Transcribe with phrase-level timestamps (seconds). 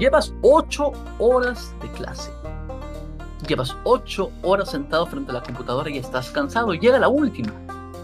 [0.00, 2.32] Llevas ocho horas de clase.
[3.46, 6.72] Llevas ocho horas sentado frente a la computadora y estás cansado.
[6.72, 7.52] Llega la última,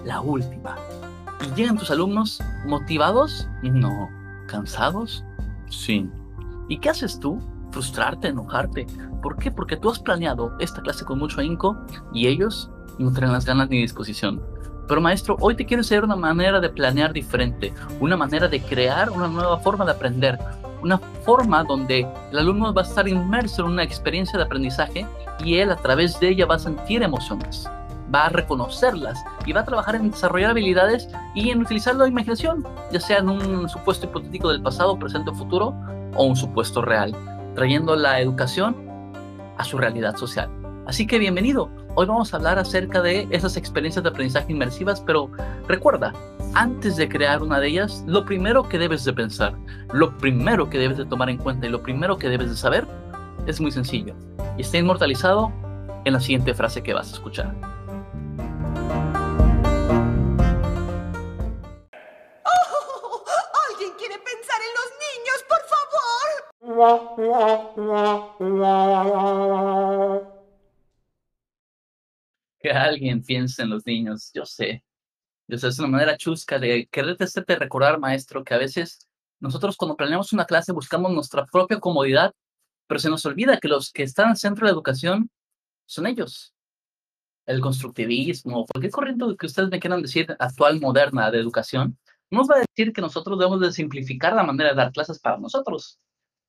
[0.05, 0.77] la última.
[1.41, 3.49] ¿Y llegan tus alumnos motivados?
[3.63, 4.11] No.
[4.47, 5.25] ¿Cansados?
[5.71, 6.07] Sí.
[6.69, 7.39] ¿Y qué haces tú?
[7.71, 8.87] Frustrarte, enojarte.
[9.23, 9.51] ¿Por qué?
[9.51, 11.79] Porque tú has planeado esta clase con mucho ahínco
[12.13, 14.45] y ellos no tienen las ganas ni disposición.
[14.87, 19.11] Pero maestro, hoy te quiero enseñar una manera de planear diferente, una manera de crear
[19.11, 20.39] una nueva forma de aprender,
[20.83, 25.07] una forma donde el alumno va a estar inmerso en una experiencia de aprendizaje
[25.45, 27.69] y él a través de ella va a sentir emociones,
[28.15, 32.65] va a reconocerlas y va a trabajar en desarrollar habilidades y en utilizar la imaginación,
[32.93, 35.75] ya sea en un supuesto hipotético del pasado, presente o futuro
[36.15, 37.15] o un supuesto real,
[37.55, 38.77] trayendo la educación
[39.59, 40.51] a su realidad social.
[40.87, 41.71] Así que bienvenido.
[41.99, 45.31] Hoy vamos a hablar acerca de esas experiencias de aprendizaje inmersivas, pero
[45.67, 46.13] recuerda,
[46.53, 49.55] antes de crear una de ellas, lo primero que debes de pensar,
[49.95, 52.87] lo primero que debes de tomar en cuenta y lo primero que debes de saber
[53.47, 54.15] es muy sencillo.
[54.59, 55.51] Y está inmortalizado
[56.05, 57.55] en la siguiente frase que vas a escuchar.
[62.45, 63.25] ¡Oh!
[63.71, 65.97] ¿Alguien quiere pensar en los niños, por favor?
[72.97, 74.83] Alguien piense en los niños, yo sé,
[75.49, 79.09] es una manera chusca de quererte hacerte recordar, maestro, que a veces
[79.39, 82.33] nosotros cuando planeamos una clase buscamos nuestra propia comodidad,
[82.87, 85.31] pero se nos olvida que los que están al centro de la educación
[85.87, 86.53] son ellos.
[87.47, 91.97] El constructivismo, cualquier corriente que ustedes me quieran decir actual, moderna de educación,
[92.31, 95.39] nos va a decir que nosotros debemos de simplificar la manera de dar clases para
[95.39, 96.01] nosotros.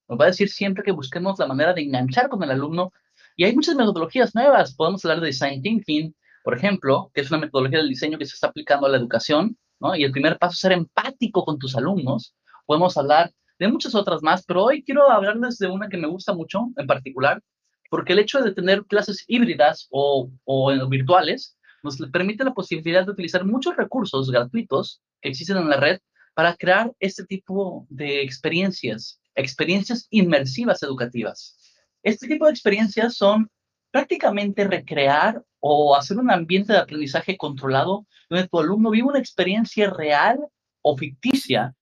[0.07, 2.91] Nos va a decir siempre que busquemos la manera de enganchar con el alumno.
[3.35, 4.73] Y hay muchas metodologías nuevas.
[4.73, 6.15] Podemos hablar de design thinking,
[6.47, 9.57] por ejemplo, que es una metodología del diseño que se está aplicando a la educación,
[9.81, 9.97] ¿no?
[9.97, 12.37] Y el primer paso es ser empático con tus alumnos.
[12.65, 16.33] Podemos hablar de muchas otras más, pero hoy quiero hablarles de una que me gusta
[16.33, 17.43] mucho en particular,
[17.89, 23.11] porque el hecho de tener clases híbridas o, o virtuales nos permite la posibilidad de
[23.11, 25.99] utilizar muchos recursos gratuitos que existen en la red
[26.33, 31.57] para crear este tipo de experiencias, experiencias inmersivas educativas.
[32.03, 33.51] Este tipo de experiencias son
[33.97, 39.89] prácticamente recrear o hacer un ambiente de aprendizaje controlado donde tu alumno vive una experiencia
[39.89, 40.37] real
[40.83, 41.73] o ficticia,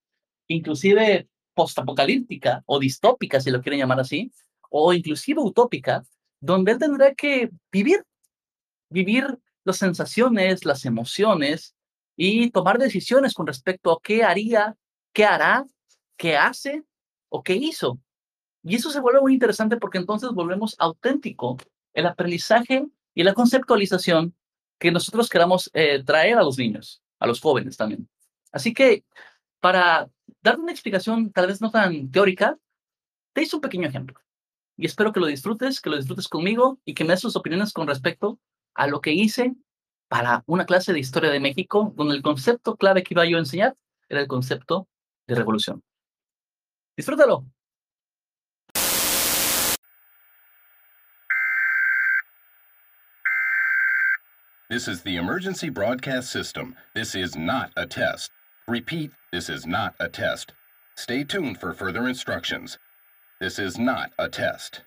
[0.47, 4.31] inclusive postapocalíptica o distópica, si lo quieren llamar así,
[4.69, 6.05] o inclusive utópica,
[6.39, 8.01] donde él tendrá que vivir,
[8.89, 11.75] vivir las sensaciones, las emociones
[12.15, 14.77] y tomar decisiones con respecto a qué haría,
[15.11, 15.65] qué hará,
[16.15, 16.85] qué hace
[17.27, 17.99] o qué hizo.
[18.63, 21.57] Y eso se vuelve muy interesante porque entonces volvemos auténtico
[21.95, 22.85] el aprendizaje
[23.16, 24.35] y la conceptualización
[24.78, 28.07] que nosotros queramos eh, traer a los niños, a los jóvenes también.
[28.51, 29.03] Así que
[29.59, 30.09] para
[30.41, 32.57] dar una explicación tal vez no tan teórica,
[33.34, 34.19] te hice un pequeño ejemplo.
[34.78, 37.73] Y espero que lo disfrutes, que lo disfrutes conmigo y que me des tus opiniones
[37.73, 38.39] con respecto
[38.73, 39.55] a lo que hice
[40.07, 43.39] para una clase de historia de México, donde el concepto clave que iba yo a
[43.39, 43.75] enseñar
[44.09, 44.88] era el concepto
[45.28, 45.81] de revolución.
[46.95, 47.45] Disfrútalo.
[54.67, 56.75] This is the emergency broadcast system.
[56.95, 58.31] This is not a test.
[58.67, 60.53] Repeat, this is not a test.
[60.95, 62.79] Stay tuned for further instructions.
[63.39, 64.81] This is not a test.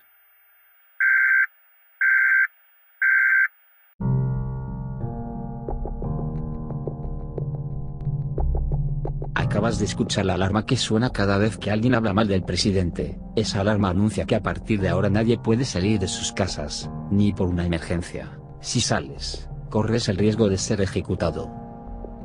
[9.37, 13.21] Acabas de escuchar la alarma que suena cada vez que alguien habla mal del presidente.
[13.37, 17.33] Esa alarma anuncia que a partir de ahora nadie puede salir de sus casas, ni
[17.33, 18.41] por una emergencia.
[18.61, 21.51] Si sales, corres el riesgo de ser ejecutado.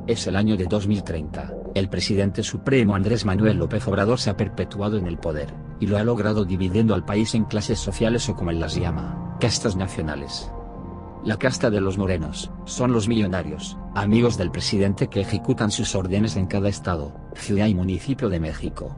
[0.06, 4.98] Es el año de 2030, el presidente supremo Andrés Manuel López Obrador se ha perpetuado
[4.98, 8.50] en el poder, y lo ha logrado dividiendo al país en clases sociales o como
[8.50, 10.50] él las llama, castas nacionales.
[11.24, 16.36] La casta de los morenos, son los millonarios, amigos del presidente que ejecutan sus órdenes
[16.36, 18.94] en cada estado, ciudad y municipio de México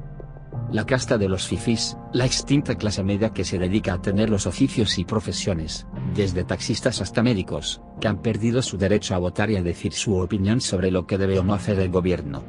[0.73, 4.47] la casta de los fifís, la extinta clase media que se dedica a tener los
[4.47, 9.57] oficios y profesiones, desde taxistas hasta médicos, que han perdido su derecho a votar y
[9.57, 12.43] a decir su opinión sobre lo que debe o no hacer el gobierno.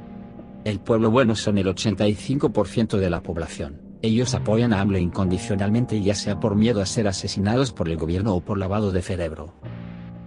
[0.63, 3.81] El pueblo bueno son el 85% de la población.
[4.01, 8.35] Ellos apoyan a AMLO incondicionalmente ya sea por miedo a ser asesinados por el gobierno
[8.35, 9.53] o por lavado de cerebro.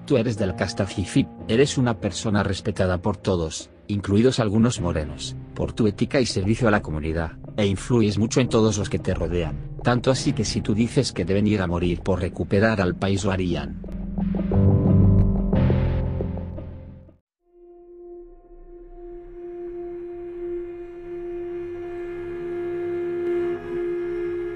[0.07, 5.73] Tú eres del casta fifi, eres una persona respetada por todos, incluidos algunos morenos, por
[5.73, 9.15] tu ética y servicio a la comunidad, e influyes mucho en todos los que te
[9.15, 12.97] rodean, tanto así que si tú dices que deben ir a morir por recuperar al
[12.97, 13.81] país lo harían.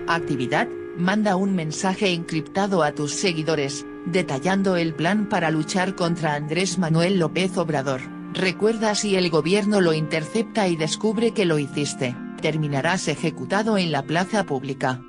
[0.06, 6.78] Actividad, manda un mensaje encriptado a tus seguidores, detallando el plan para luchar contra Andrés
[6.78, 8.00] Manuel López Obrador.
[8.32, 14.02] Recuerda si el gobierno lo intercepta y descubre que lo hiciste, terminarás ejecutado en la
[14.02, 15.00] plaza pública.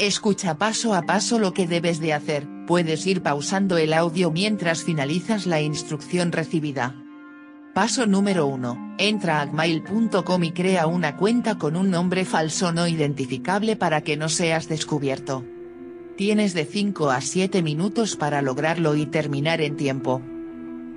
[0.00, 4.82] Escucha paso a paso lo que debes de hacer, puedes ir pausando el audio mientras
[4.82, 6.96] finalizas la instrucción recibida.
[7.74, 8.94] Paso número 1.
[8.96, 14.16] Entra a gmail.com y crea una cuenta con un nombre falso no identificable para que
[14.16, 15.44] no seas descubierto.
[16.16, 20.22] Tienes de 5 a 7 minutos para lograrlo y terminar en tiempo.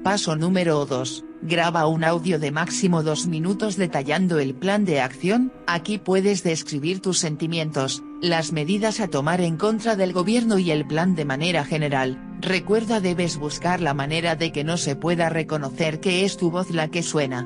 [0.01, 1.25] Paso número 2.
[1.41, 7.01] Graba un audio de máximo 2 minutos detallando el plan de acción, aquí puedes describir
[7.01, 11.65] tus sentimientos, las medidas a tomar en contra del gobierno y el plan de manera
[11.65, 12.17] general.
[12.39, 16.69] Recuerda debes buscar la manera de que no se pueda reconocer que es tu voz
[16.69, 17.45] la que suena.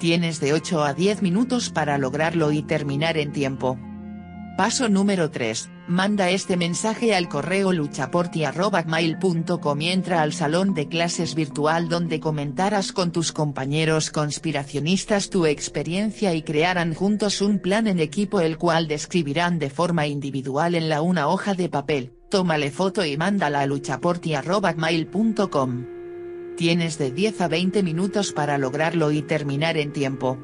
[0.00, 3.78] Tienes de 8 a 10 minutos para lograrlo y terminar en tiempo.
[4.56, 5.70] Paso número 3.
[5.88, 12.92] Manda este mensaje al correo luchaporti.mail.com y entra al salón de clases virtual donde comentarás
[12.92, 18.86] con tus compañeros conspiracionistas tu experiencia y crearán juntos un plan en equipo el cual
[18.86, 23.66] describirán de forma individual en la una hoja de papel, tómale foto y mándala a
[23.66, 25.86] luchaporti.mail.com.
[26.56, 30.38] Tienes de 10 a 20 minutos para lograrlo y terminar en tiempo.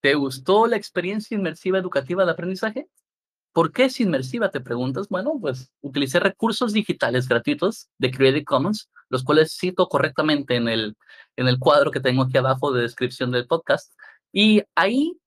[0.00, 2.88] ¿Te gustó la experiencia inmersiva educativa de aprendizaje?
[3.52, 4.50] ¿Por qué es inmersiva?
[4.50, 5.08] Te preguntas.
[5.08, 10.96] Bueno, pues utilicé recursos digitales gratuitos de Creative Commons, los cuales cito correctamente en el,
[11.36, 13.92] en el cuadro que tengo aquí abajo de descripción del podcast.
[14.32, 15.18] Y ahí,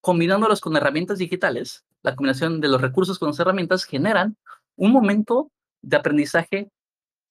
[0.00, 4.36] combinándolos con herramientas digitales, la combinación de los recursos con las herramientas generan
[4.76, 5.50] un momento
[5.82, 6.70] de aprendizaje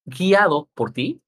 [0.06, 1.22] guiado por ti,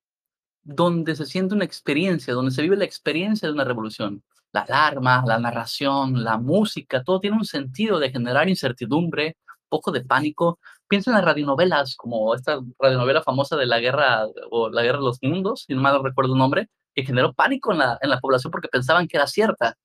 [0.63, 4.24] donde se siente una experiencia, donde se vive la experiencia de una revolución.
[4.54, 9.38] La alarma, la narración, la música, todo tiene un sentido de generar incertidumbre,
[9.70, 10.60] poco de pánico.
[10.88, 15.06] Piensa en las radionovelas, como esta radionovela famosa de la guerra o la guerra de
[15.06, 18.20] los mundos, si no mal recuerdo el nombre, que generó pánico en la, en la
[18.20, 19.76] población porque pensaban que era cierta.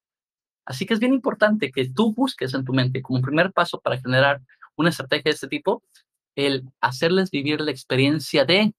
[0.67, 3.99] Así que es bien importante que tú busques en tu mente como primer paso para
[3.99, 4.43] generar
[4.76, 5.82] una estrategia de este tipo,
[6.37, 8.75] el hacerles vivir la experiencia de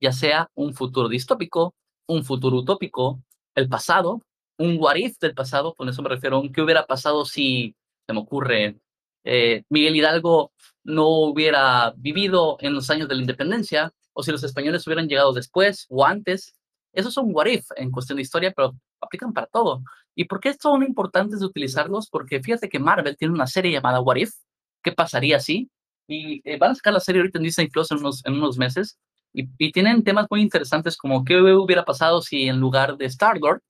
[0.00, 1.74] ya sea un futuro distópico,
[2.06, 3.22] un futuro utópico,
[3.54, 4.20] el pasado,
[4.62, 7.74] un what if del pasado, con eso me refiero a un qué hubiera pasado si,
[8.06, 8.78] se me ocurre,
[9.24, 10.52] eh, Miguel Hidalgo
[10.84, 15.32] no hubiera vivido en los años de la independencia, o si los españoles hubieran llegado
[15.32, 16.54] después o antes.
[16.92, 19.82] Esos son what if en cuestión de historia, pero aplican para todo.
[20.14, 22.08] ¿Y por qué son importantes de utilizarlos?
[22.10, 24.34] Porque fíjate que Marvel tiene una serie llamada What If.
[24.82, 25.70] ¿Qué pasaría si?
[26.06, 28.58] Y eh, van a sacar la serie ahorita en Disney Plus en unos, en unos
[28.58, 28.98] meses.
[29.32, 33.62] Y, y, tienen temas muy interesantes como qué hubiera pasado si en lugar de Star-Lord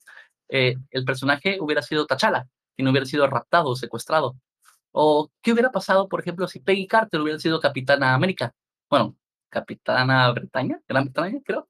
[0.53, 2.47] eh, el personaje hubiera sido T'Challa
[2.77, 4.35] y no hubiera sido raptado o secuestrado.
[4.91, 8.53] O qué hubiera pasado, por ejemplo, si Peggy Carter hubiera sido Capitana América.
[8.87, 9.17] Bueno,
[9.49, 11.67] Capitana Bretaña, Gran Bretaña, creo.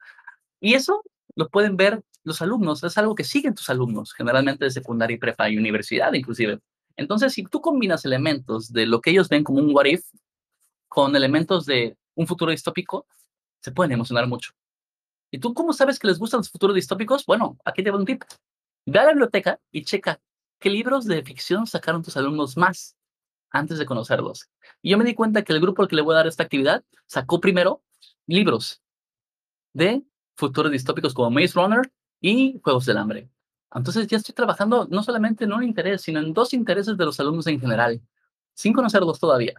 [0.59, 1.01] Y eso
[1.35, 5.19] lo pueden ver los alumnos, es algo que siguen tus alumnos, generalmente de secundaria y
[5.19, 6.59] prepa y universidad inclusive.
[6.97, 10.03] Entonces, si tú combinas elementos de lo que ellos ven como un what if
[10.89, 13.07] con elementos de un futuro distópico,
[13.61, 14.51] se pueden emocionar mucho.
[15.31, 17.25] ¿Y tú cómo sabes que les gustan los futuros distópicos?
[17.25, 18.23] Bueno, aquí te voy un tip.
[18.85, 20.19] Ve a la biblioteca y checa
[20.59, 22.97] qué libros de ficción sacaron tus alumnos más
[23.49, 24.49] antes de conocerlos.
[24.81, 26.43] Y yo me di cuenta que el grupo al que le voy a dar esta
[26.43, 27.83] actividad sacó primero
[28.25, 28.81] libros
[29.73, 30.03] de
[30.35, 33.29] futuros distópicos como Maze Runner y Juegos del Hambre.
[33.73, 37.19] Entonces ya estoy trabajando no solamente en un interés, sino en dos intereses de los
[37.19, 38.01] alumnos en general,
[38.53, 39.53] sin conocerlos todavía.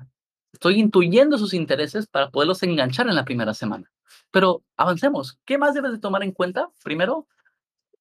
[0.53, 3.91] Estoy intuyendo sus intereses para poderlos enganchar en la primera semana.
[4.31, 5.39] Pero avancemos.
[5.45, 6.71] ¿Qué más debes de tomar en cuenta?
[6.85, 7.27] Primero,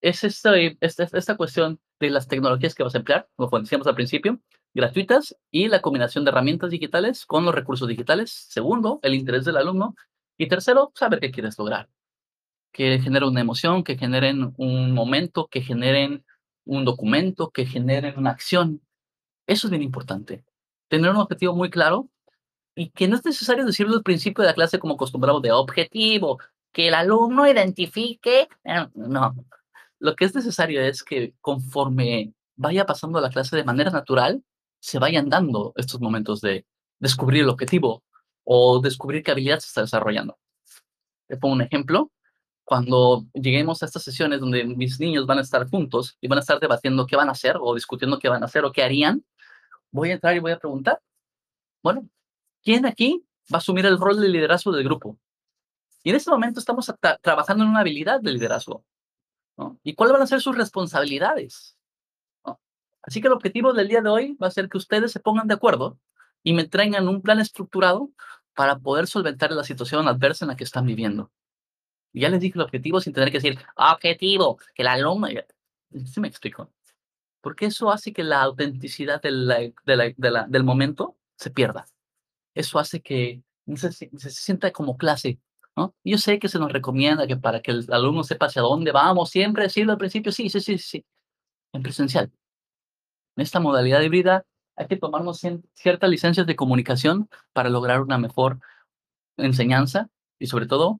[0.03, 3.95] es esta, esta, esta cuestión de las tecnologías que vas a emplear, como decíamos al
[3.95, 4.37] principio,
[4.73, 8.31] gratuitas y la combinación de herramientas digitales con los recursos digitales.
[8.49, 9.95] Segundo, el interés del alumno.
[10.37, 11.89] Y tercero, saber qué quieres lograr.
[12.73, 16.25] Que generen una emoción, que generen un momento, que generen
[16.65, 18.81] un documento, que generen una acción.
[19.47, 20.43] Eso es bien importante.
[20.89, 22.09] Tener un objetivo muy claro
[22.75, 26.39] y que no es necesario decirlo al principio de la clase como acostumbrado de objetivo,
[26.73, 28.49] que el alumno identifique.
[28.95, 29.33] No,
[30.03, 34.43] lo que es necesario es que conforme vaya pasando la clase de manera natural,
[34.81, 36.65] se vayan dando estos momentos de
[36.99, 38.03] descubrir el objetivo
[38.43, 40.37] o descubrir qué habilidad se está desarrollando.
[41.27, 42.11] Te pongo un ejemplo.
[42.65, 46.41] Cuando lleguemos a estas sesiones donde mis niños van a estar juntos y van a
[46.41, 49.23] estar debatiendo qué van a hacer o discutiendo qué van a hacer o qué harían,
[49.89, 50.99] voy a entrar y voy a preguntar,
[51.81, 52.09] Bueno,
[52.61, 55.17] ¿quién aquí va a asumir el rol de liderazgo del grupo?
[56.03, 58.83] Y en este momento estamos trabajando en una habilidad de liderazgo.
[59.83, 61.77] ¿Y cuáles van a ser sus responsabilidades?
[63.03, 65.47] Así que el objetivo del día de hoy va a ser que ustedes se pongan
[65.47, 65.99] de acuerdo
[66.41, 68.11] y me traigan un plan estructurado
[68.55, 71.31] para poder solventar la situación adversa en la que están viviendo.
[72.13, 75.27] Ya les dije el objetivo sin tener que decir, objetivo, que la alumno...
[76.05, 76.71] ¿Sí me explico?
[77.41, 81.85] Porque eso hace que la autenticidad del momento se pierda.
[82.53, 83.43] Eso hace que
[83.75, 85.39] se, se sienta como clase,
[85.75, 85.95] ¿no?
[86.03, 89.29] Yo sé que se nos recomienda que para que el alumno sepa hacia dónde vamos,
[89.29, 91.05] siempre decirlo al principio, sí, sí, sí, sí,
[91.73, 92.31] en presencial.
[93.35, 95.41] En esta modalidad híbrida hay que tomarnos
[95.73, 98.59] ciertas licencias de comunicación para lograr una mejor
[99.37, 100.99] enseñanza y sobre todo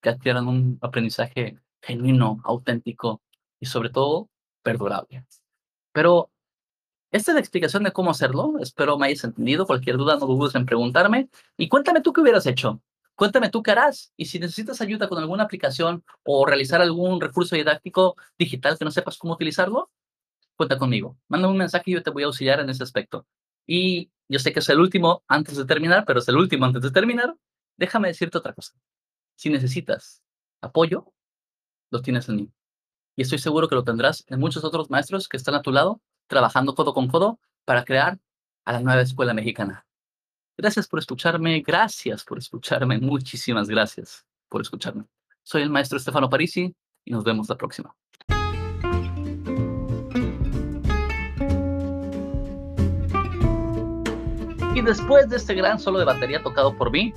[0.00, 3.22] que adquieran un aprendizaje genuino, auténtico
[3.60, 4.28] y sobre todo
[4.62, 5.24] perdurable.
[5.92, 6.30] Pero
[7.10, 8.54] esta es la explicación de cómo hacerlo.
[8.60, 9.66] Espero me hayas entendido.
[9.66, 11.28] Cualquier duda, no dudes en preguntarme.
[11.56, 12.82] Y cuéntame tú qué hubieras hecho.
[13.18, 14.12] Cuéntame tú qué harás.
[14.16, 18.92] Y si necesitas ayuda con alguna aplicación o realizar algún recurso didáctico digital que no
[18.92, 19.90] sepas cómo utilizarlo,
[20.54, 21.18] cuenta conmigo.
[21.26, 23.26] Manda un mensaje y yo te voy a auxiliar en ese aspecto.
[23.66, 26.80] Y yo sé que es el último antes de terminar, pero es el último antes
[26.80, 27.34] de terminar.
[27.76, 28.74] Déjame decirte otra cosa.
[29.34, 30.22] Si necesitas
[30.60, 31.12] apoyo,
[31.90, 32.52] lo tienes en mí.
[33.16, 36.00] Y estoy seguro que lo tendrás en muchos otros maestros que están a tu lado,
[36.28, 38.20] trabajando codo con codo para crear
[38.64, 39.87] a la nueva escuela mexicana.
[40.60, 45.04] Gracias por escucharme, gracias por escucharme, muchísimas gracias por escucharme.
[45.44, 46.74] Soy el maestro Stefano Parisi
[47.04, 47.94] y nos vemos la próxima.
[54.74, 57.14] Y después de este gran solo de batería tocado por mí,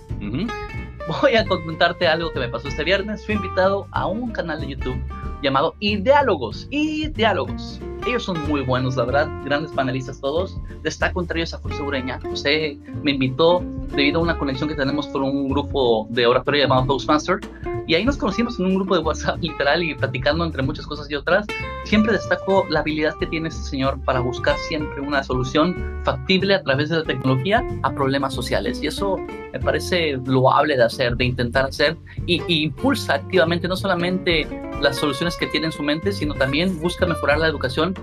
[1.22, 3.26] voy a contarte algo que me pasó este viernes.
[3.26, 5.02] Fui invitado a un canal de YouTube
[5.42, 6.68] llamado Ideálogos.
[6.72, 7.80] Ideálogos.
[8.08, 10.58] Ellos son muy buenos, la verdad, grandes panelistas todos.
[10.82, 12.20] Destaco entre ellos a José Ureña.
[12.22, 13.64] José me invitó
[13.96, 17.40] debido a una conexión que tenemos con un grupo de oratorio llamado Toastmaster
[17.88, 21.10] y ahí nos conocimos en un grupo de WhatsApp literal y platicando entre muchas cosas
[21.12, 21.46] y otras.
[21.84, 26.64] Siempre destaco la habilidad que tiene este señor para buscar siempre una solución factible a
[26.64, 28.82] través de la tecnología a problemas sociales.
[28.82, 29.18] Y eso
[29.54, 34.48] me parece loable de hacer, de intentar hacer y, y impulsa activamente no solamente
[34.82, 37.94] las soluciones que tiene en su mente, sino también busca mejorar la educación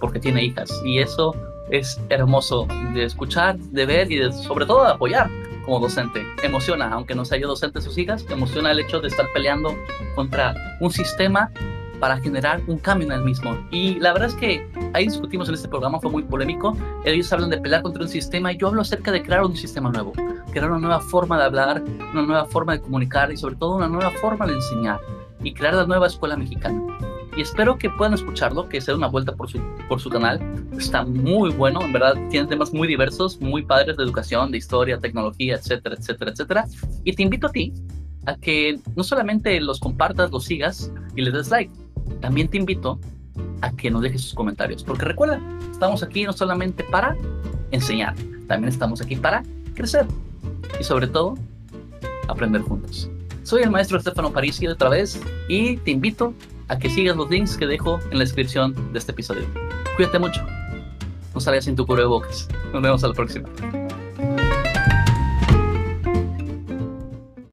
[0.00, 0.70] porque tiene hijas.
[0.84, 1.34] Y eso
[1.70, 5.30] es hermoso de escuchar, de ver y sobre todo de apoyar
[5.64, 6.22] como docente.
[6.42, 9.76] Emociona, aunque no sea yo docente sus hijas, emociona el hecho de estar peleando
[10.14, 11.50] contra un sistema
[11.98, 13.58] para generar un cambio en el mismo.
[13.70, 16.76] Y la verdad es que ahí discutimos en este programa, fue muy polémico.
[17.04, 19.90] Ellos hablan de pelear contra un sistema y yo hablo acerca de crear un sistema
[19.90, 20.12] nuevo,
[20.52, 23.88] crear una nueva forma de hablar, una nueva forma de comunicar y sobre todo una
[23.88, 25.00] nueva forma de enseñar
[25.42, 26.82] y crear la nueva escuela mexicana
[27.36, 30.40] y espero que puedan escucharlo, que se den una vuelta por su, por su canal.
[30.78, 34.98] Está muy bueno, en verdad, tiene temas muy diversos, muy padres de educación, de historia,
[34.98, 36.64] tecnología, etcétera, etcétera, etcétera.
[37.04, 37.74] Y te invito a ti
[38.24, 41.70] a que no solamente los compartas, los sigas y les des like,
[42.20, 42.98] también te invito
[43.60, 45.38] a que nos dejes sus comentarios, porque recuerda,
[45.70, 47.16] estamos aquí no solamente para
[47.70, 48.14] enseñar,
[48.48, 49.42] también estamos aquí para
[49.74, 50.06] crecer
[50.80, 51.34] y sobre todo
[52.28, 53.10] aprender juntos.
[53.46, 56.34] Soy el maestro Estefano Parisi otra vez y te invito
[56.66, 59.44] a que sigas los links que dejo en la descripción de este episodio.
[59.94, 60.44] Cuídate mucho.
[61.32, 62.48] No salgas sin tu cubrebocas.
[62.72, 63.48] Nos vemos a la próxima.